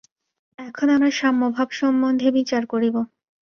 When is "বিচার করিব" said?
2.31-2.95